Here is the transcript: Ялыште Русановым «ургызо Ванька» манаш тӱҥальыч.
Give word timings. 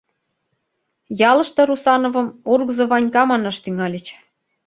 Ялыште 1.29 1.61
Русановым 1.69 2.27
«ургызо 2.51 2.85
Ванька» 2.91 3.21
манаш 3.29 3.57
тӱҥальыч. 3.63 4.07